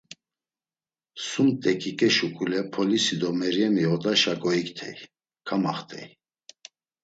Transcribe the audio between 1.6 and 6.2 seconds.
t̆eǩiǩe şuǩule polisi do Meryemi odaşa goiktey, kamaxt̆ey.